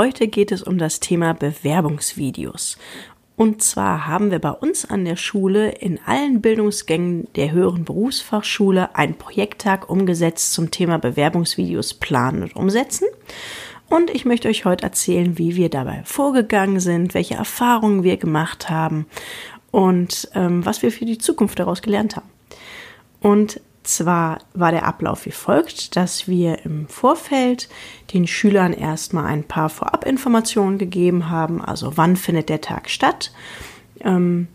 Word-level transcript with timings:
Heute 0.00 0.28
geht 0.28 0.50
es 0.50 0.62
um 0.62 0.78
das 0.78 0.98
Thema 0.98 1.34
Bewerbungsvideos. 1.34 2.78
Und 3.36 3.62
zwar 3.62 4.06
haben 4.06 4.30
wir 4.30 4.38
bei 4.38 4.50
uns 4.50 4.86
an 4.86 5.04
der 5.04 5.16
Schule 5.16 5.72
in 5.72 6.00
allen 6.06 6.40
Bildungsgängen 6.40 7.28
der 7.36 7.52
höheren 7.52 7.84
Berufsfachschule 7.84 8.96
einen 8.96 9.18
Projekttag 9.18 9.90
umgesetzt 9.90 10.54
zum 10.54 10.70
Thema 10.70 10.98
Bewerbungsvideos 10.98 11.92
planen 11.92 12.44
und 12.44 12.56
umsetzen. 12.56 13.08
Und 13.90 14.08
ich 14.08 14.24
möchte 14.24 14.48
euch 14.48 14.64
heute 14.64 14.84
erzählen, 14.84 15.36
wie 15.36 15.56
wir 15.56 15.68
dabei 15.68 16.00
vorgegangen 16.06 16.80
sind, 16.80 17.12
welche 17.12 17.34
Erfahrungen 17.34 18.02
wir 18.02 18.16
gemacht 18.16 18.70
haben 18.70 19.04
und 19.70 20.30
ähm, 20.34 20.64
was 20.64 20.80
wir 20.80 20.92
für 20.92 21.04
die 21.04 21.18
Zukunft 21.18 21.58
daraus 21.58 21.82
gelernt 21.82 22.16
haben. 22.16 22.30
Und 23.20 23.60
zwar 23.82 24.40
war 24.54 24.72
der 24.72 24.86
Ablauf 24.86 25.26
wie 25.26 25.30
folgt, 25.30 25.96
dass 25.96 26.28
wir 26.28 26.64
im 26.64 26.86
Vorfeld 26.88 27.68
den 28.12 28.26
Schülern 28.26 28.72
erstmal 28.72 29.26
ein 29.26 29.44
paar 29.44 29.68
Vorabinformationen 29.68 30.78
gegeben 30.78 31.30
haben, 31.30 31.62
also 31.62 31.96
wann 31.96 32.16
findet 32.16 32.48
der 32.48 32.60
Tag 32.60 32.90
statt. 32.90 33.32
Ähm, 34.00 34.48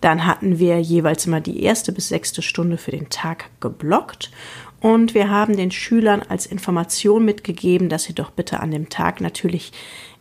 dann 0.00 0.24
hatten 0.24 0.58
wir 0.58 0.80
jeweils 0.80 1.26
immer 1.26 1.40
die 1.40 1.62
erste 1.62 1.92
bis 1.92 2.08
sechste 2.08 2.40
Stunde 2.40 2.78
für 2.78 2.90
den 2.90 3.10
Tag 3.10 3.50
geblockt 3.60 4.30
und 4.80 5.12
wir 5.14 5.28
haben 5.28 5.56
den 5.56 5.70
Schülern 5.70 6.22
als 6.26 6.46
Information 6.46 7.24
mitgegeben, 7.24 7.90
dass 7.90 8.04
sie 8.04 8.14
doch 8.14 8.30
bitte 8.30 8.60
an 8.60 8.70
dem 8.70 8.88
Tag 8.88 9.20
natürlich 9.20 9.72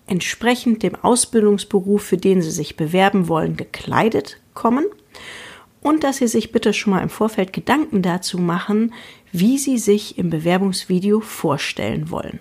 entsprechend 0.06 0.84
dem 0.84 0.96
Ausbildungsberuf, 0.96 2.04
für 2.04 2.18
den 2.18 2.42
sie 2.42 2.52
sich 2.52 2.76
bewerben 2.76 3.30
wollen, 3.30 3.56
gekleidet 3.56 4.38
kommen 4.54 4.86
und 5.82 6.04
dass 6.04 6.18
Sie 6.18 6.28
sich 6.28 6.52
bitte 6.52 6.74
schon 6.74 6.94
mal 6.94 7.02
im 7.02 7.10
Vorfeld 7.10 7.54
Gedanken 7.54 8.02
dazu 8.02 8.38
machen, 8.38 8.94
wie 9.32 9.58
Sie 9.58 9.78
sich 9.78 10.18
im 10.18 10.30
Bewerbungsvideo 10.30 11.22
vorstellen 11.22 12.10
wollen. 12.10 12.40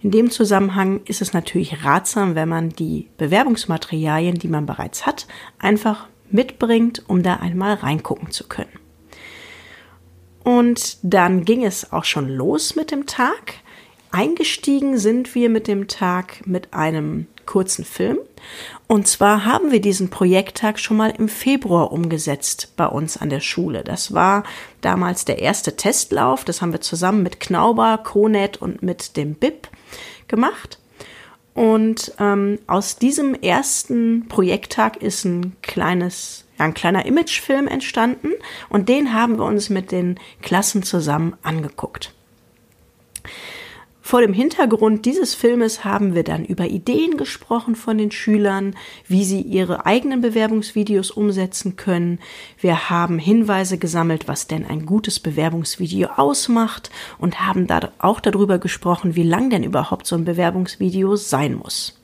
In 0.00 0.10
dem 0.10 0.30
Zusammenhang 0.30 1.00
ist 1.06 1.22
es 1.22 1.32
natürlich 1.32 1.84
ratsam, 1.84 2.34
wenn 2.34 2.48
man 2.48 2.70
die 2.70 3.08
Bewerbungsmaterialien, 3.16 4.36
die 4.36 4.48
man 4.48 4.66
bereits 4.66 5.06
hat, 5.06 5.26
einfach 5.58 6.08
mitbringt, 6.30 7.02
um 7.08 7.22
da 7.22 7.36
einmal 7.36 7.74
reingucken 7.74 8.30
zu 8.30 8.46
können. 8.46 8.78
Und 10.44 10.98
dann 11.02 11.44
ging 11.44 11.64
es 11.64 11.92
auch 11.92 12.04
schon 12.04 12.28
los 12.28 12.76
mit 12.76 12.90
dem 12.90 13.06
Tag. 13.06 13.54
Eingestiegen 14.10 14.98
sind 14.98 15.34
wir 15.34 15.48
mit 15.48 15.68
dem 15.68 15.88
Tag 15.88 16.46
mit 16.46 16.72
einem 16.72 17.26
kurzen 17.46 17.84
Film. 17.84 18.18
Und 18.86 19.08
zwar 19.08 19.44
haben 19.44 19.70
wir 19.72 19.80
diesen 19.80 20.10
Projekttag 20.10 20.78
schon 20.78 20.96
mal 20.96 21.10
im 21.10 21.28
Februar 21.28 21.92
umgesetzt 21.92 22.72
bei 22.76 22.86
uns 22.86 23.16
an 23.16 23.30
der 23.30 23.40
Schule. 23.40 23.84
Das 23.84 24.12
war 24.14 24.44
damals 24.80 25.24
der 25.24 25.38
erste 25.38 25.76
Testlauf. 25.76 26.44
Das 26.44 26.62
haben 26.62 26.72
wir 26.72 26.80
zusammen 26.80 27.22
mit 27.22 27.40
Knauber, 27.40 27.98
Conet 27.98 28.58
und 28.58 28.82
mit 28.82 29.16
dem 29.16 29.34
BIP 29.34 29.68
gemacht. 30.26 30.78
Und 31.54 32.12
ähm, 32.20 32.60
aus 32.66 32.98
diesem 32.98 33.34
ersten 33.34 34.28
Projekttag 34.28 34.98
ist 34.98 35.24
ein 35.24 35.56
kleines, 35.60 36.44
ja, 36.58 36.66
ein 36.66 36.74
kleiner 36.74 37.04
Imagefilm 37.04 37.66
entstanden 37.66 38.30
und 38.68 38.88
den 38.88 39.12
haben 39.12 39.38
wir 39.38 39.44
uns 39.44 39.68
mit 39.68 39.90
den 39.90 40.20
Klassen 40.40 40.84
zusammen 40.84 41.36
angeguckt. 41.42 42.14
Vor 44.08 44.22
dem 44.22 44.32
Hintergrund 44.32 45.04
dieses 45.04 45.34
Filmes 45.34 45.84
haben 45.84 46.14
wir 46.14 46.24
dann 46.24 46.46
über 46.46 46.64
Ideen 46.64 47.18
gesprochen 47.18 47.76
von 47.76 47.98
den 47.98 48.10
Schülern, 48.10 48.74
wie 49.06 49.22
sie 49.22 49.42
ihre 49.42 49.84
eigenen 49.84 50.22
Bewerbungsvideos 50.22 51.10
umsetzen 51.10 51.76
können. 51.76 52.18
Wir 52.58 52.88
haben 52.88 53.18
Hinweise 53.18 53.76
gesammelt, 53.76 54.26
was 54.26 54.46
denn 54.46 54.64
ein 54.64 54.86
gutes 54.86 55.20
Bewerbungsvideo 55.20 56.08
ausmacht 56.16 56.90
und 57.18 57.46
haben 57.46 57.66
da 57.66 57.90
auch 57.98 58.20
darüber 58.20 58.58
gesprochen, 58.58 59.14
wie 59.14 59.24
lang 59.24 59.50
denn 59.50 59.62
überhaupt 59.62 60.06
so 60.06 60.16
ein 60.16 60.24
Bewerbungsvideo 60.24 61.16
sein 61.16 61.52
muss. 61.52 62.00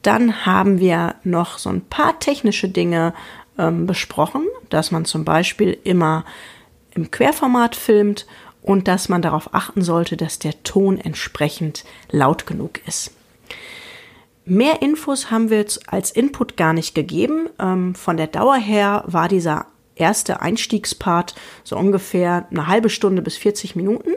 Dann 0.00 0.46
haben 0.46 0.80
wir 0.80 1.16
noch 1.22 1.58
so 1.58 1.68
ein 1.68 1.82
paar 1.82 2.18
technische 2.18 2.70
Dinge 2.70 3.12
ähm, 3.58 3.86
besprochen, 3.86 4.46
dass 4.70 4.90
man 4.90 5.04
zum 5.04 5.26
Beispiel 5.26 5.76
immer 5.84 6.24
im 6.94 7.10
Querformat 7.10 7.76
filmt 7.76 8.26
und 8.64 8.88
dass 8.88 9.08
man 9.08 9.22
darauf 9.22 9.54
achten 9.54 9.82
sollte, 9.82 10.16
dass 10.16 10.38
der 10.40 10.62
Ton 10.64 10.98
entsprechend 10.98 11.84
laut 12.10 12.46
genug 12.46 12.80
ist. 12.88 13.12
Mehr 14.46 14.82
Infos 14.82 15.30
haben 15.30 15.50
wir 15.50 15.64
als 15.86 16.10
Input 16.10 16.56
gar 16.56 16.72
nicht 16.72 16.94
gegeben. 16.94 17.48
Ähm, 17.58 17.94
von 17.94 18.16
der 18.16 18.26
Dauer 18.26 18.56
her 18.56 19.04
war 19.06 19.28
dieser 19.28 19.66
erste 19.96 20.40
Einstiegspart 20.40 21.34
so 21.62 21.76
ungefähr 21.76 22.46
eine 22.50 22.66
halbe 22.66 22.90
Stunde 22.90 23.22
bis 23.22 23.36
40 23.36 23.76
Minuten. 23.76 24.10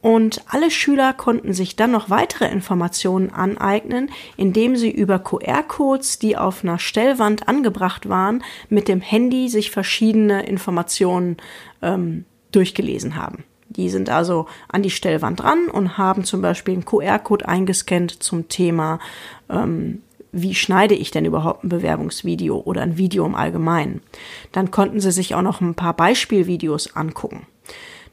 Und 0.00 0.42
alle 0.48 0.70
Schüler 0.70 1.12
konnten 1.12 1.52
sich 1.52 1.76
dann 1.76 1.90
noch 1.90 2.10
weitere 2.10 2.48
Informationen 2.48 3.30
aneignen, 3.30 4.10
indem 4.36 4.76
sie 4.76 4.90
über 4.90 5.18
QR-Codes, 5.18 6.18
die 6.18 6.36
auf 6.36 6.62
einer 6.62 6.78
Stellwand 6.78 7.48
angebracht 7.48 8.08
waren, 8.08 8.42
mit 8.68 8.88
dem 8.88 9.00
Handy 9.00 9.48
sich 9.48 9.70
verschiedene 9.70 10.46
Informationen 10.46 11.38
ähm, 11.82 12.24
durchgelesen 12.52 13.16
haben. 13.16 13.44
Die 13.68 13.90
sind 13.90 14.10
also 14.10 14.46
an 14.68 14.82
die 14.82 14.90
Stellwand 14.90 15.40
dran 15.40 15.68
und 15.68 15.98
haben 15.98 16.24
zum 16.24 16.40
Beispiel 16.40 16.74
einen 16.74 16.84
QR-Code 16.84 17.48
eingescannt 17.48 18.22
zum 18.22 18.48
Thema, 18.48 18.98
ähm, 19.50 20.02
wie 20.32 20.54
schneide 20.54 20.94
ich 20.94 21.10
denn 21.10 21.24
überhaupt 21.24 21.64
ein 21.64 21.68
Bewerbungsvideo 21.70 22.58
oder 22.58 22.82
ein 22.82 22.98
Video 22.98 23.24
im 23.24 23.34
Allgemeinen. 23.34 24.02
Dann 24.52 24.70
konnten 24.70 25.00
sie 25.00 25.12
sich 25.12 25.34
auch 25.34 25.42
noch 25.42 25.60
ein 25.60 25.74
paar 25.74 25.94
Beispielvideos 25.94 26.94
angucken. 26.94 27.46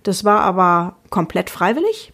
Das 0.04 0.24
war 0.24 0.42
aber 0.42 0.96
komplett 1.10 1.50
freiwillig. 1.50 2.14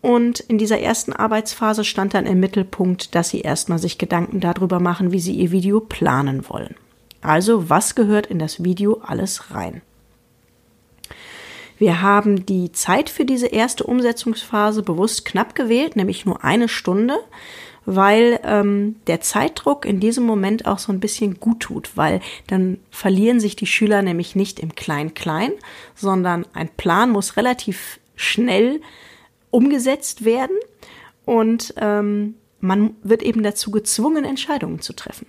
Und 0.00 0.40
in 0.40 0.58
dieser 0.58 0.80
ersten 0.80 1.12
Arbeitsphase 1.12 1.84
stand 1.84 2.14
dann 2.14 2.26
im 2.26 2.40
Mittelpunkt, 2.40 3.14
dass 3.14 3.28
sie 3.28 3.40
erstmal 3.40 3.78
sich 3.78 3.98
Gedanken 3.98 4.40
darüber 4.40 4.80
machen, 4.80 5.12
wie 5.12 5.20
sie 5.20 5.34
ihr 5.34 5.52
Video 5.52 5.80
planen 5.80 6.48
wollen. 6.48 6.74
Also, 7.20 7.70
was 7.70 7.94
gehört 7.94 8.26
in 8.26 8.40
das 8.40 8.64
Video 8.64 9.00
alles 9.04 9.52
rein? 9.52 9.80
Wir 11.82 12.00
haben 12.00 12.46
die 12.46 12.70
Zeit 12.70 13.10
für 13.10 13.24
diese 13.24 13.48
erste 13.48 13.82
Umsetzungsphase 13.82 14.84
bewusst 14.84 15.24
knapp 15.24 15.56
gewählt, 15.56 15.96
nämlich 15.96 16.24
nur 16.24 16.44
eine 16.44 16.68
Stunde, 16.68 17.18
weil 17.84 18.38
ähm, 18.44 19.00
der 19.08 19.20
Zeitdruck 19.20 19.84
in 19.84 19.98
diesem 19.98 20.22
Moment 20.22 20.64
auch 20.66 20.78
so 20.78 20.92
ein 20.92 21.00
bisschen 21.00 21.40
gut 21.40 21.58
tut, 21.58 21.96
weil 21.96 22.20
dann 22.46 22.78
verlieren 22.92 23.40
sich 23.40 23.56
die 23.56 23.66
Schüler 23.66 24.00
nämlich 24.00 24.36
nicht 24.36 24.60
im 24.60 24.76
Klein-Klein, 24.76 25.50
sondern 25.96 26.46
ein 26.52 26.68
Plan 26.68 27.10
muss 27.10 27.36
relativ 27.36 27.98
schnell 28.14 28.80
umgesetzt 29.50 30.24
werden 30.24 30.56
und 31.24 31.74
ähm, 31.78 32.36
man 32.60 32.94
wird 33.02 33.24
eben 33.24 33.42
dazu 33.42 33.72
gezwungen, 33.72 34.24
Entscheidungen 34.24 34.80
zu 34.82 34.92
treffen. 34.92 35.26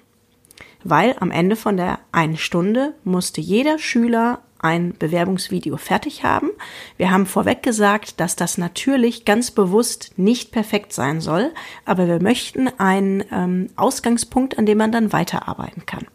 Weil 0.83 1.15
am 1.19 1.31
Ende 1.31 1.55
von 1.55 1.77
der 1.77 1.97
einen 2.11 2.37
Stunde 2.37 2.93
musste 3.03 3.41
jeder 3.41 3.79
Schüler 3.79 4.43
ein 4.63 4.95
Bewerbungsvideo 4.97 5.77
fertig 5.77 6.23
haben. 6.23 6.49
Wir 6.97 7.11
haben 7.11 7.25
vorweg 7.25 7.63
gesagt, 7.63 8.19
dass 8.19 8.35
das 8.35 8.57
natürlich 8.57 9.25
ganz 9.25 9.51
bewusst 9.51 10.13
nicht 10.17 10.51
perfekt 10.51 10.93
sein 10.93 11.21
soll, 11.21 11.51
aber 11.85 12.07
wir 12.07 12.21
möchten 12.21 12.67
einen 12.79 13.23
ähm, 13.31 13.69
Ausgangspunkt, 13.75 14.57
an 14.57 14.65
dem 14.65 14.77
man 14.77 14.91
dann 14.91 15.13
weiterarbeiten 15.13 15.85
kann. 15.85 16.07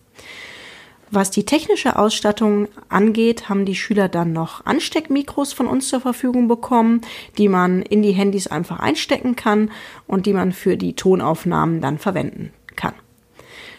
Was 1.11 1.31
die 1.31 1.45
technische 1.45 1.99
Ausstattung 1.99 2.69
angeht, 2.91 3.49
haben 3.49 3.65
die 3.65 3.75
Schüler 3.75 4.09
dann 4.09 4.33
noch 4.33 4.67
Ansteckmikros 4.67 5.55
von 5.55 5.67
uns 5.67 5.89
zur 5.89 6.01
Verfügung 6.01 6.49
bekommen, 6.49 7.01
die 7.39 7.49
man 7.49 7.81
in 7.81 8.03
die 8.03 8.13
Handys 8.13 8.47
einfach 8.47 8.79
einstecken 8.79 9.35
kann 9.35 9.71
und 10.07 10.27
die 10.27 10.35
man 10.35 10.53
für 10.53 10.77
die 10.77 10.95
Tonaufnahmen 10.95 11.81
dann 11.81 11.99
verwenden 11.99 12.53
kann. 12.77 12.93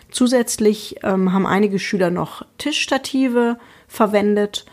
Zusätzlich 0.10 0.96
ähm, 1.04 1.32
haben 1.32 1.46
einige 1.46 1.78
Schüler 1.78 2.10
noch 2.10 2.44
Tischstative 2.58 3.60
verwendet 3.90 4.66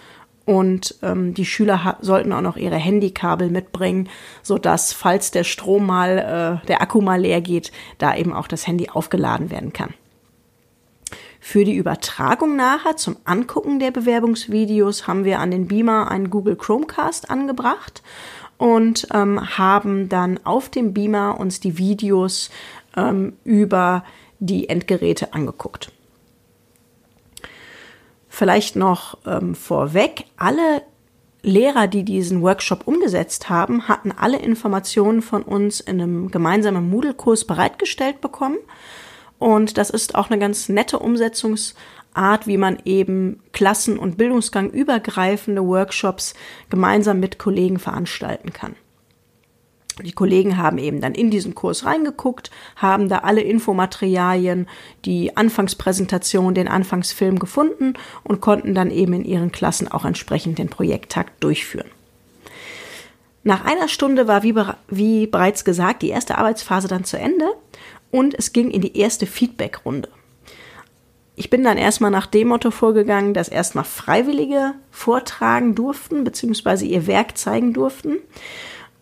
und 0.47 0.95
ähm, 1.03 1.35
die 1.35 1.45
Schüler 1.45 1.99
sollten 2.01 2.33
auch 2.33 2.41
noch 2.41 2.57
ihre 2.57 2.77
Handykabel 2.77 3.51
mitbringen, 3.51 4.09
so 4.43 4.59
dass 4.59 4.93
falls 4.93 5.33
der 5.33 5.43
Strom 5.43 5.87
mal, 5.87 6.61
äh, 6.63 6.67
der 6.69 6.81
Akku 6.81 7.01
mal 7.01 7.21
leer 7.21 7.41
geht, 7.41 7.73
da 7.99 8.15
eben 8.15 8.33
auch 8.33 8.47
das 8.47 8.67
Handy 8.67 8.89
aufgeladen 8.89 9.51
werden 9.51 9.73
kann. 9.73 9.93
Für 11.41 11.65
die 11.65 11.75
Übertragung 11.75 12.57
nachher 12.57 12.97
zum 12.97 13.17
Angucken 13.25 13.81
der 13.81 13.91
Bewerbungsvideos 13.91 15.07
haben 15.09 15.25
wir 15.25 15.41
an 15.41 15.51
den 15.51 15.67
Beamer 15.67 16.11
einen 16.11 16.31
Google 16.31 16.57
Chromecast 16.57 17.29
angebracht 17.29 18.03
und 18.57 19.09
ähm, 19.13 19.59
haben 19.59 20.09
dann 20.09 20.41
auf 20.45 20.69
dem 20.69 20.95
Beamer 20.95 21.39
uns 21.39 21.61
die 21.61 21.77
Videos 21.77 22.51
ähm, 22.97 23.35
über 23.45 24.05
die 24.39 24.69
Endgeräte 24.69 25.35
angeguckt. 25.35 25.93
Vielleicht 28.37 28.77
noch 28.77 29.17
ähm, 29.25 29.55
vorweg, 29.55 30.27
alle 30.37 30.83
Lehrer, 31.41 31.87
die 31.87 32.05
diesen 32.05 32.43
Workshop 32.43 32.87
umgesetzt 32.87 33.49
haben, 33.49 33.89
hatten 33.89 34.13
alle 34.13 34.37
Informationen 34.39 35.23
von 35.23 35.43
uns 35.43 35.81
in 35.81 36.03
einem 36.03 36.31
gemeinsamen 36.31 36.91
Moodle-Kurs 36.91 37.47
bereitgestellt 37.47 38.21
bekommen. 38.21 38.59
Und 39.39 39.79
das 39.79 39.89
ist 39.89 40.15
auch 40.15 40.29
eine 40.29 40.39
ganz 40.39 40.69
nette 40.69 40.99
Umsetzungsart, 40.99 42.47
wie 42.47 42.59
man 42.59 42.79
eben 42.85 43.41
Klassen- 43.53 43.99
und 43.99 44.19
Bildungsgang 44.19 44.69
übergreifende 44.69 45.67
Workshops 45.67 46.35
gemeinsam 46.69 47.21
mit 47.21 47.39
Kollegen 47.39 47.79
veranstalten 47.79 48.53
kann. 48.53 48.77
Die 50.03 50.13
Kollegen 50.13 50.59
haben 50.59 50.77
eben 50.77 51.01
dann 51.01 51.15
in 51.15 51.31
diesen 51.31 51.55
Kurs 51.55 51.87
reingeguckt, 51.87 52.51
haben 52.77 53.09
da 53.09 53.19
alle 53.19 53.41
Infomaterialien, 53.41 54.69
die 55.07 55.37
Anfangspräsentation, 55.37 56.55
den 56.55 56.69
Anfangsfilm 56.69 57.39
gefunden 57.39 57.95
und 58.23 58.43
konnten 58.43 58.75
dann 58.75 58.91
eben 58.91 59.15
in 59.15 59.25
ihren 59.25 59.53
Klassen 59.53 59.89
auch 59.89 60.05
entsprechend 60.05 60.59
den 60.59 60.69
Projekttag 60.69 61.41
durchführen. 61.41 61.91
Nach 63.43 63.65
einer 63.65 63.89
Stunde 63.89 64.27
war, 64.27 64.43
wie, 64.43 64.55
wie 64.89 65.27
bereits 65.27 65.65
gesagt, 65.65 66.03
die 66.03 66.11
erste 66.11 66.37
Arbeitsphase 66.37 66.89
dann 66.89 67.05
zu 67.05 67.19
Ende 67.19 67.47
und 68.11 68.35
es 68.35 68.53
ging 68.53 68.71
in 68.71 68.83
die 68.83 68.99
erste 68.99 69.25
Feedbackrunde. 69.25 70.11
Ich 71.37 71.49
bin 71.49 71.63
dann 71.63 71.77
erstmal 71.79 72.11
nach 72.11 72.27
dem 72.27 72.49
Motto 72.49 72.71
vorgegangen, 72.71 73.35
dass 73.35 73.49
erstmal 73.49 73.85
Freiwillige 73.85 74.73
vortragen 74.91 75.75
durften, 75.75 76.25
beziehungsweise 76.25 76.87
ihr 76.87 77.07
Werk 77.07 77.39
zeigen 77.39 77.73
durften. 77.73 78.17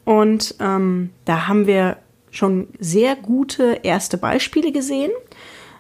Und 0.05 0.55
ähm, 0.61 1.11
da 1.25 1.47
haben 1.49 1.67
wir 1.67 1.99
schon 2.31 2.69
sehr 2.79 3.17
gute 3.17 3.81
erste 3.83 4.19
Beispiele 4.19 4.73
gesehen. 4.73 5.13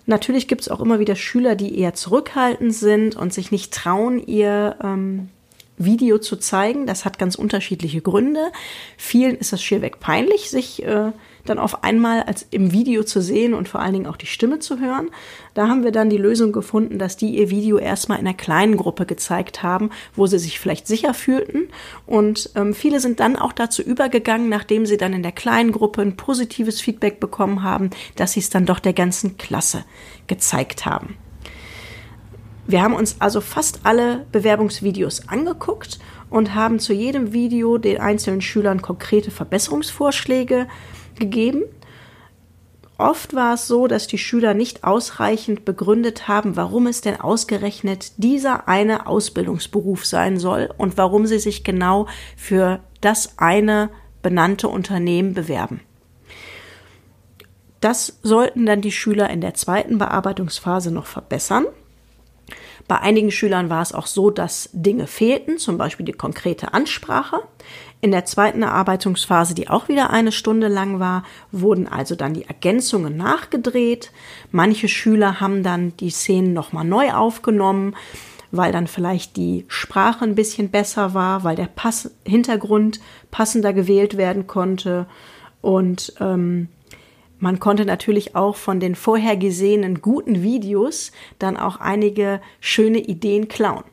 Natürlich 0.06 0.48
gibt 0.48 0.62
es 0.62 0.68
auch 0.68 0.80
immer 0.80 0.98
wieder 0.98 1.16
Schüler, 1.16 1.54
die 1.54 1.78
eher 1.78 1.94
zurückhaltend 1.94 2.74
sind 2.74 3.16
und 3.16 3.32
sich 3.32 3.50
nicht 3.50 3.72
trauen, 3.72 4.24
ihr 4.24 4.76
ähm, 4.82 5.28
Video 5.76 6.18
zu 6.18 6.36
zeigen. 6.36 6.86
Das 6.86 7.04
hat 7.04 7.18
ganz 7.18 7.34
unterschiedliche 7.34 8.00
Gründe. 8.00 8.52
Vielen 8.96 9.36
ist 9.36 9.52
das 9.52 9.62
schierweg 9.62 10.00
peinlich, 10.00 10.50
sich 10.50 10.84
äh, 10.84 11.12
dann 11.44 11.58
auf 11.58 11.84
einmal 11.84 12.22
als 12.22 12.46
im 12.50 12.72
Video 12.72 13.04
zu 13.04 13.20
sehen 13.20 13.54
und 13.54 13.68
vor 13.68 13.80
allen 13.80 13.92
Dingen 13.92 14.06
auch 14.06 14.16
die 14.16 14.26
Stimme 14.26 14.58
zu 14.58 14.80
hören. 14.80 15.10
Da 15.54 15.68
haben 15.68 15.84
wir 15.84 15.92
dann 15.92 16.10
die 16.10 16.16
Lösung 16.16 16.52
gefunden, 16.52 16.98
dass 16.98 17.16
die 17.16 17.36
ihr 17.36 17.50
Video 17.50 17.78
erstmal 17.78 18.18
in 18.18 18.26
einer 18.26 18.36
kleinen 18.36 18.76
Gruppe 18.76 19.06
gezeigt 19.06 19.62
haben, 19.62 19.90
wo 20.14 20.26
sie 20.26 20.38
sich 20.38 20.58
vielleicht 20.58 20.86
sicher 20.86 21.14
fühlten. 21.14 21.68
Und 22.06 22.50
ähm, 22.54 22.74
viele 22.74 23.00
sind 23.00 23.20
dann 23.20 23.36
auch 23.36 23.52
dazu 23.52 23.82
übergegangen, 23.82 24.48
nachdem 24.48 24.86
sie 24.86 24.96
dann 24.96 25.12
in 25.12 25.22
der 25.22 25.32
kleinen 25.32 25.72
Gruppe 25.72 26.02
ein 26.02 26.16
positives 26.16 26.80
Feedback 26.80 27.20
bekommen 27.20 27.62
haben, 27.62 27.90
dass 28.16 28.32
sie 28.32 28.40
es 28.40 28.50
dann 28.50 28.66
doch 28.66 28.78
der 28.78 28.92
ganzen 28.92 29.36
Klasse 29.36 29.84
gezeigt 30.26 30.86
haben. 30.86 31.16
Wir 32.66 32.82
haben 32.82 32.94
uns 32.94 33.16
also 33.20 33.42
fast 33.42 33.80
alle 33.84 34.24
Bewerbungsvideos 34.32 35.28
angeguckt 35.28 35.98
und 36.30 36.54
haben 36.54 36.78
zu 36.78 36.94
jedem 36.94 37.34
Video 37.34 37.76
den 37.76 38.00
einzelnen 38.00 38.40
Schülern 38.40 38.80
konkrete 38.80 39.30
Verbesserungsvorschläge 39.30 40.66
gegeben. 41.18 41.64
Oft 42.96 43.34
war 43.34 43.54
es 43.54 43.66
so, 43.66 43.88
dass 43.88 44.06
die 44.06 44.18
Schüler 44.18 44.54
nicht 44.54 44.84
ausreichend 44.84 45.64
begründet 45.64 46.28
haben, 46.28 46.56
warum 46.56 46.86
es 46.86 47.00
denn 47.00 47.20
ausgerechnet 47.20 48.12
dieser 48.18 48.68
eine 48.68 49.06
Ausbildungsberuf 49.08 50.06
sein 50.06 50.38
soll 50.38 50.70
und 50.78 50.96
warum 50.96 51.26
sie 51.26 51.40
sich 51.40 51.64
genau 51.64 52.06
für 52.36 52.80
das 53.00 53.38
eine 53.38 53.90
benannte 54.22 54.68
Unternehmen 54.68 55.34
bewerben. 55.34 55.80
Das 57.80 58.18
sollten 58.22 58.64
dann 58.64 58.80
die 58.80 58.92
Schüler 58.92 59.28
in 59.28 59.40
der 59.40 59.54
zweiten 59.54 59.98
Bearbeitungsphase 59.98 60.90
noch 60.90 61.06
verbessern. 61.06 61.66
Bei 62.86 63.00
einigen 63.00 63.30
Schülern 63.30 63.70
war 63.70 63.80
es 63.80 63.92
auch 63.92 64.06
so, 64.06 64.30
dass 64.30 64.68
Dinge 64.72 65.06
fehlten, 65.06 65.58
zum 65.58 65.78
Beispiel 65.78 66.04
die 66.04 66.12
konkrete 66.12 66.74
Ansprache. 66.74 67.40
In 68.02 68.10
der 68.10 68.26
zweiten 68.26 68.62
Erarbeitungsphase, 68.62 69.54
die 69.54 69.70
auch 69.70 69.88
wieder 69.88 70.10
eine 70.10 70.32
Stunde 70.32 70.68
lang 70.68 71.00
war, 71.00 71.24
wurden 71.50 71.88
also 71.88 72.14
dann 72.14 72.34
die 72.34 72.44
Ergänzungen 72.44 73.16
nachgedreht. 73.16 74.12
Manche 74.50 74.88
Schüler 74.88 75.40
haben 75.40 75.62
dann 75.62 75.96
die 75.96 76.10
Szenen 76.10 76.52
nochmal 76.52 76.84
neu 76.84 77.12
aufgenommen, 77.12 77.96
weil 78.50 78.72
dann 78.72 78.86
vielleicht 78.86 79.38
die 79.38 79.64
Sprache 79.68 80.22
ein 80.24 80.34
bisschen 80.34 80.70
besser 80.70 81.14
war, 81.14 81.44
weil 81.44 81.56
der 81.56 81.66
Pass 81.74 82.10
Hintergrund 82.26 83.00
passender 83.30 83.72
gewählt 83.72 84.18
werden 84.18 84.46
konnte. 84.46 85.06
Und 85.62 86.12
ähm, 86.20 86.68
man 87.44 87.60
konnte 87.60 87.84
natürlich 87.84 88.34
auch 88.34 88.56
von 88.56 88.80
den 88.80 88.94
vorher 88.94 89.36
gesehenen 89.36 90.00
guten 90.00 90.42
Videos 90.42 91.12
dann 91.38 91.58
auch 91.58 91.76
einige 91.76 92.40
schöne 92.58 93.00
Ideen 93.00 93.48
klauen. 93.48 93.84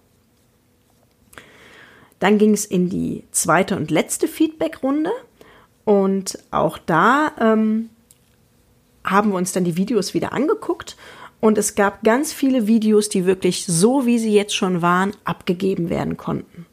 Dann 2.19 2.37
ging 2.37 2.53
es 2.53 2.63
in 2.63 2.89
die 2.89 3.25
zweite 3.31 3.75
und 3.75 3.91
letzte 3.91 4.29
Feedback-Runde 4.29 5.11
und 5.83 6.39
auch 6.51 6.77
da 6.77 7.33
ähm, 7.41 7.89
haben 9.03 9.31
wir 9.31 9.37
uns 9.37 9.51
dann 9.51 9.65
die 9.65 9.75
Videos 9.75 10.13
wieder 10.13 10.31
angeguckt 10.31 10.95
und 11.41 11.57
es 11.57 11.75
gab 11.75 12.05
ganz 12.05 12.31
viele 12.31 12.67
Videos, 12.67 13.09
die 13.09 13.25
wirklich 13.25 13.65
so, 13.65 14.05
wie 14.05 14.17
sie 14.17 14.33
jetzt 14.33 14.55
schon 14.55 14.81
waren, 14.81 15.11
abgegeben 15.25 15.89
werden 15.89 16.15
konnten. 16.15 16.67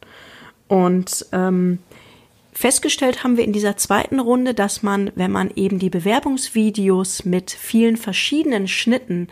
Und 0.68 1.26
ähm, 1.32 1.80
Festgestellt 2.58 3.22
haben 3.22 3.36
wir 3.36 3.44
in 3.44 3.52
dieser 3.52 3.76
zweiten 3.76 4.18
Runde, 4.18 4.52
dass 4.52 4.82
man, 4.82 5.12
wenn 5.14 5.30
man 5.30 5.52
eben 5.54 5.78
die 5.78 5.90
Bewerbungsvideos 5.90 7.24
mit 7.24 7.52
vielen 7.52 7.96
verschiedenen 7.96 8.66
Schnitten 8.66 9.28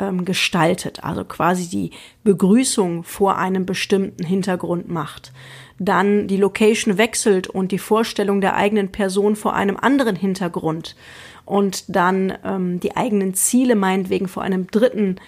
ähm, 0.00 0.24
gestaltet, 0.24 1.04
also 1.04 1.22
quasi 1.22 1.68
die 1.68 1.92
Begrüßung 2.24 3.04
vor 3.04 3.38
einem 3.38 3.66
bestimmten 3.66 4.24
Hintergrund 4.24 4.88
macht, 4.88 5.30
dann 5.78 6.26
die 6.26 6.38
Location 6.38 6.98
wechselt 6.98 7.46
und 7.46 7.70
die 7.70 7.78
Vorstellung 7.78 8.40
der 8.40 8.56
eigenen 8.56 8.90
Person 8.90 9.36
vor 9.36 9.54
einem 9.54 9.76
anderen 9.76 10.16
Hintergrund 10.16 10.96
und 11.44 11.84
dann 11.86 12.36
ähm, 12.44 12.80
die 12.80 12.96
eigenen 12.96 13.34
Ziele 13.34 13.76
meinetwegen 13.76 14.26
vor 14.26 14.42
einem 14.42 14.66
dritten 14.66 15.20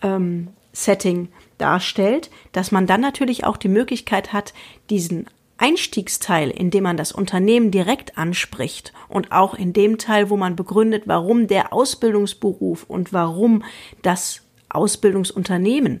ähm, 0.00 0.48
Setting 0.72 1.28
darstellt, 1.58 2.30
dass 2.52 2.72
man 2.72 2.86
dann 2.86 3.02
natürlich 3.02 3.44
auch 3.44 3.58
die 3.58 3.68
Möglichkeit 3.68 4.32
hat, 4.32 4.54
diesen 4.88 5.26
Einstiegsteil, 5.58 6.50
in 6.50 6.70
dem 6.70 6.84
man 6.84 6.96
das 6.96 7.12
Unternehmen 7.12 7.70
direkt 7.70 8.16
anspricht 8.16 8.92
und 9.08 9.32
auch 9.32 9.54
in 9.54 9.72
dem 9.72 9.98
Teil, 9.98 10.30
wo 10.30 10.36
man 10.36 10.56
begründet, 10.56 11.02
warum 11.06 11.48
der 11.48 11.72
Ausbildungsberuf 11.72 12.84
und 12.84 13.12
warum 13.12 13.64
das 14.02 14.42
Ausbildungsunternehmen, 14.68 15.98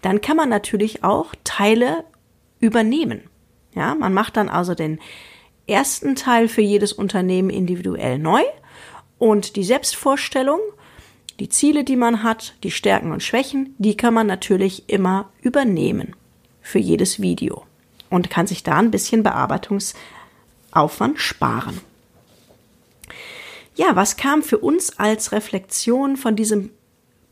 dann 0.00 0.20
kann 0.20 0.36
man 0.36 0.48
natürlich 0.48 1.02
auch 1.02 1.34
Teile 1.42 2.04
übernehmen. 2.60 3.22
Ja, 3.74 3.94
man 3.96 4.14
macht 4.14 4.36
dann 4.36 4.48
also 4.48 4.74
den 4.74 5.00
ersten 5.66 6.14
Teil 6.14 6.46
für 6.46 6.62
jedes 6.62 6.92
Unternehmen 6.92 7.50
individuell 7.50 8.18
neu 8.18 8.42
und 9.18 9.56
die 9.56 9.64
Selbstvorstellung, 9.64 10.60
die 11.40 11.48
Ziele, 11.48 11.82
die 11.82 11.96
man 11.96 12.22
hat, 12.22 12.54
die 12.62 12.70
Stärken 12.70 13.10
und 13.10 13.24
Schwächen, 13.24 13.74
die 13.78 13.96
kann 13.96 14.14
man 14.14 14.28
natürlich 14.28 14.88
immer 14.88 15.32
übernehmen 15.42 16.14
für 16.60 16.78
jedes 16.78 17.20
Video 17.20 17.64
und 18.14 18.30
kann 18.30 18.46
sich 18.46 18.62
da 18.62 18.76
ein 18.76 18.90
bisschen 18.92 19.22
Bearbeitungsaufwand 19.22 21.18
sparen. 21.18 21.80
Ja, 23.74 23.96
was 23.96 24.16
kam 24.16 24.42
für 24.42 24.58
uns 24.58 24.98
als 24.98 25.32
Reflexion 25.32 26.16
von 26.16 26.36
diesem 26.36 26.70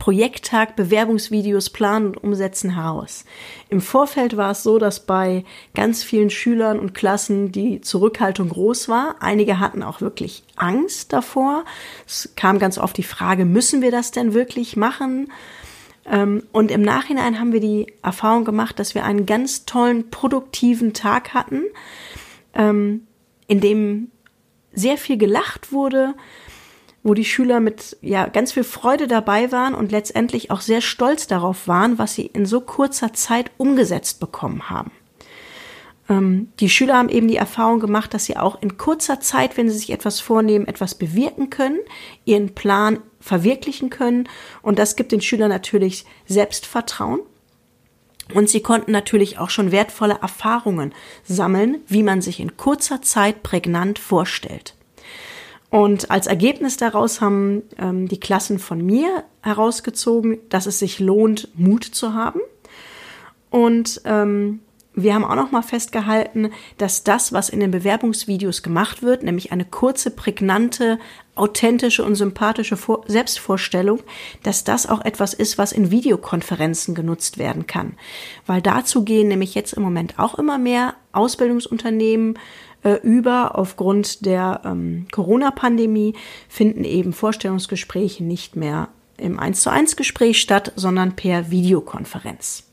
Projekttag 0.03 0.75
Bewerbungsvideos 0.75 1.71
planen 1.71 2.09
und 2.09 2.17
umsetzen 2.17 2.75
heraus. 2.75 3.25
Im 3.69 3.81
Vorfeld 3.81 4.37
war 4.37 4.51
es 4.51 4.65
so, 4.65 4.81
dass 4.81 5.07
bei 5.07 5.45
ganz 5.75 6.03
vielen 6.03 6.29
Schülern 6.29 6.81
und 6.81 6.93
Klassen 6.93 7.53
die 7.53 7.81
Zurückhaltung 7.81 8.49
groß 8.49 8.89
war. 8.89 9.15
Einige 9.21 9.61
hatten 9.61 9.85
auch 9.85 10.01
wirklich 10.01 10.43
Angst 10.57 11.13
davor. 11.13 11.65
Es 12.05 12.33
kam 12.35 12.59
ganz 12.59 12.79
oft 12.79 12.97
die 12.97 13.05
Frage, 13.05 13.45
müssen 13.45 13.81
wir 13.81 13.93
das 13.93 14.11
denn 14.11 14.35
wirklich 14.35 14.77
machen? 14.77 15.31
Ähm, 16.05 16.43
und 16.53 16.71
im 16.71 16.83
Nachhinein 16.83 17.39
haben 17.39 17.53
wir 17.53 17.61
die 17.61 17.93
Erfahrung 18.03 18.45
gemacht, 18.45 18.79
dass 18.79 18.95
wir 18.95 19.05
einen 19.05 19.27
ganz 19.27 19.65
tollen, 19.65 20.11
produktiven 20.11 20.93
Tag 20.93 21.35
hatten, 21.35 21.63
ähm, 22.55 23.07
in 23.47 23.61
dem 23.61 24.11
sehr 24.73 24.97
viel 24.97 25.19
gelacht 25.19 25.73
wurde, 25.73 26.15
wo 27.03 27.15
die 27.15 27.25
Schüler 27.25 27.61
mit 27.61 27.97
ja 28.01 28.27
ganz 28.27 28.53
viel 28.53 28.65
Freude 28.65 29.07
dabei 29.07 29.53
waren 29.53 29.75
und 29.75 29.93
letztendlich 29.93 30.51
auch 30.51 30.61
sehr 30.61 30.81
stolz 30.81 31.27
darauf 31.27 31.69
waren, 31.69 31.99
was 31.99 32.15
sie 32.15 32.27
in 32.27 32.47
so 32.47 32.61
kurzer 32.61 33.13
Zeit 33.13 33.51
umgesetzt 33.57 34.21
bekommen 34.21 34.71
haben. 34.71 34.93
Ähm, 36.09 36.49
die 36.61 36.69
Schüler 36.69 36.97
haben 36.97 37.09
eben 37.09 37.29
die 37.29 37.37
Erfahrung 37.37 37.81
gemacht, 37.81 38.15
dass 38.15 38.25
sie 38.25 38.37
auch 38.37 38.61
in 38.61 38.77
kurzer 38.77 39.21
Zeit, 39.21 39.57
wenn 39.57 39.71
sie 39.71 39.79
sich 39.79 39.91
etwas 39.91 40.21
vornehmen, 40.21 40.67
etwas 40.67 40.95
bewirken 40.95 41.51
können, 41.51 41.79
ihren 42.25 42.55
Plan 42.55 42.99
verwirklichen 43.21 43.91
können. 43.91 44.29
Und 44.63 44.79
das 44.79 44.97
gibt 44.97 45.13
den 45.13 45.21
Schülern 45.21 45.51
natürlich 45.51 46.05
Selbstvertrauen. 46.27 47.21
Und 48.35 48.49
sie 48.49 48.63
konnten 48.63 48.93
natürlich 48.93 49.39
auch 49.39 49.51
schon 49.51 49.73
wertvolle 49.73 50.19
Erfahrungen 50.23 50.93
sammeln, 51.25 51.79
wie 51.87 52.03
man 52.03 52.23
sich 52.23 52.41
in 52.41 52.57
kurzer 52.57 53.03
Zeit 53.03 53.43
prägnant 53.43 53.99
vorstellt. 53.99 54.75
Und 55.71 56.11
als 56.11 56.27
Ergebnis 56.27 56.77
daraus 56.77 57.21
haben 57.21 57.63
ähm, 57.79 58.07
die 58.07 58.21
Klassen 58.21 58.59
von 58.59 58.85
mir 58.85 59.25
herausgezogen, 59.43 60.39
dass 60.51 60.67
es 60.67 60.79
sich 60.79 61.01
lohnt, 61.01 61.49
Mut 61.55 61.85
zu 61.85 62.15
haben. 62.15 62.41
Und 63.51 64.03
ähm, 64.05 64.61
wir 64.95 65.15
haben 65.15 65.25
auch 65.25 65.35
noch 65.35 65.53
mal 65.53 65.63
festgehalten, 65.63 66.51
dass 66.77 67.03
das, 67.03 67.33
was 67.33 67.49
in 67.49 67.61
den 67.61 67.71
Bewerbungsvideos 67.71 68.63
gemacht 68.63 69.03
wird, 69.03 69.23
nämlich 69.23 69.51
eine 69.51 69.65
kurze, 69.65 70.11
prägnante, 70.11 70.99
authentische 71.35 72.05
und 72.05 72.15
sympathische 72.15 72.77
Vor 72.77 73.05
Selbstvorstellung, 73.07 74.01
dass 74.43 74.65
das 74.65 74.87
auch 74.87 75.03
etwas 75.03 75.33
ist, 75.33 75.57
was 75.57 75.73
in 75.73 75.91
Videokonferenzen 75.91 76.95
genutzt 76.95 77.39
werden 77.39 77.67
kann. 77.67 77.95
Weil 78.47 78.61
dazu 78.61 79.03
gehen 79.03 79.29
nämlich 79.29 79.55
jetzt 79.55 79.73
im 79.73 79.83
Moment 79.83 80.19
auch 80.19 80.39
immer 80.39 80.59
mehr 80.59 80.95
Ausbildungsunternehmen 81.13 82.39
äh, 82.83 82.99
über. 83.03 83.57
Aufgrund 83.59 84.27
der 84.27 84.61
ähm, 84.65 85.07
Corona-Pandemie 85.11 86.15
finden 86.49 86.85
eben 86.85 87.15
Vorstellungsgespräche 87.15 88.25
nicht 88.25 88.57
mehr 88.57 88.89
im 89.17 89.39
1 89.39 89.63
zu 89.63 89.71
1 89.71 89.97
Gespräch 89.97 90.39
statt, 90.39 90.73
sondern 90.77 91.17
per 91.17 91.51
Videokonferenz. 91.51 92.65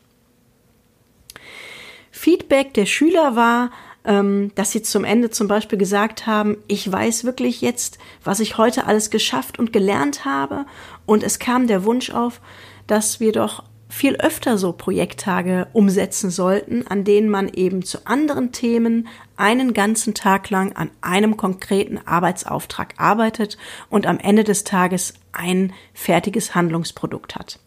Feedback 2.19 2.73
der 2.73 2.85
Schüler 2.85 3.38
war, 3.38 3.71
ähm, 4.03 4.51
dass 4.55 4.71
sie 4.73 4.81
zum 4.81 5.05
Ende 5.05 5.29
zum 5.29 5.47
Beispiel 5.47 5.79
gesagt 5.79 6.27
haben, 6.27 6.57
ich 6.67 6.91
weiß 6.91 7.23
wirklich 7.23 7.61
jetzt, 7.61 7.97
was 8.25 8.41
ich 8.41 8.57
heute 8.57 8.88
alles 8.88 9.09
geschafft 9.09 9.57
und 9.57 9.71
gelernt 9.71 10.25
habe. 10.25 10.65
Und 11.05 11.23
es 11.23 11.39
kam 11.39 11.67
der 11.67 11.85
Wunsch 11.85 12.09
auf, 12.09 12.41
dass 12.88 13.21
wir 13.21 13.31
doch 13.31 13.63
viel 13.88 14.17
öfter 14.17 14.57
so 14.57 14.73
Projekttage 14.73 15.67
umsetzen 15.71 16.29
sollten, 16.29 16.85
an 16.85 17.05
denen 17.05 17.29
man 17.29 17.47
eben 17.47 17.85
zu 17.85 18.05
anderen 18.05 18.51
Themen 18.51 19.07
einen 19.38 19.73
ganzen 19.73 20.13
Tag 20.13 20.49
lang 20.49 20.73
an 20.73 20.91
einem 20.99 21.38
konkreten 21.38 21.99
Arbeitsauftrag 22.05 22.95
arbeitet 22.97 23.57
und 23.89 24.05
am 24.05 24.19
Ende 24.19 24.43
des 24.43 24.65
Tages 24.65 25.13
ein 25.31 25.71
fertiges 25.93 26.53
Handlungsprodukt 26.53 27.38
hat. 27.38 27.59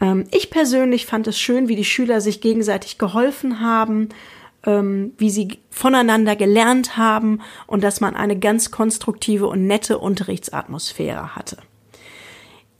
Ähm, 0.00 0.24
ich 0.30 0.50
persönlich 0.50 1.06
fand 1.06 1.26
es 1.26 1.38
schön, 1.38 1.68
wie 1.68 1.76
die 1.76 1.84
Schüler 1.84 2.20
sich 2.20 2.40
gegenseitig 2.40 2.98
geholfen 2.98 3.60
haben, 3.60 4.08
ähm, 4.64 5.12
wie 5.18 5.30
sie 5.30 5.58
voneinander 5.70 6.36
gelernt 6.36 6.96
haben 6.96 7.40
und 7.66 7.84
dass 7.84 8.00
man 8.00 8.16
eine 8.16 8.38
ganz 8.38 8.70
konstruktive 8.70 9.46
und 9.46 9.66
nette 9.66 9.98
Unterrichtsatmosphäre 9.98 11.34
hatte. 11.36 11.58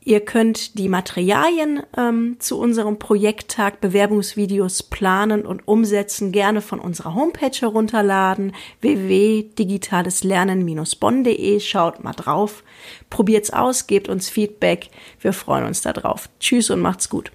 Ihr 0.08 0.20
könnt 0.20 0.78
die 0.78 0.88
Materialien 0.88 1.82
ähm, 1.94 2.36
zu 2.38 2.58
unserem 2.58 2.98
Projekttag 2.98 3.82
Bewerbungsvideos 3.82 4.84
planen 4.84 5.44
und 5.44 5.68
umsetzen 5.68 6.32
gerne 6.32 6.62
von 6.62 6.80
unserer 6.80 7.14
Homepage 7.14 7.50
herunterladen 7.50 8.54
www.digitaleslernen-bonn.de. 8.80 11.60
Schaut 11.60 12.02
mal 12.02 12.14
drauf, 12.14 12.64
probiert's 13.10 13.50
aus, 13.50 13.86
gebt 13.86 14.08
uns 14.08 14.30
Feedback. 14.30 14.88
Wir 15.20 15.34
freuen 15.34 15.66
uns 15.66 15.82
darauf. 15.82 16.30
Tschüss 16.40 16.70
und 16.70 16.80
macht's 16.80 17.10
gut. 17.10 17.30